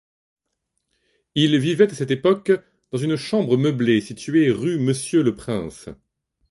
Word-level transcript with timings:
Il 1.35 1.59
vivait 1.59 1.91
à 1.91 1.93
cette 1.93 2.09
époque 2.09 2.51
dans 2.89 2.97
une 2.97 3.17
chambre 3.17 3.55
meublée 3.55 4.01
située 4.01 4.49
rue 4.49 4.79
Monsieur-le-Prince. 4.79 5.89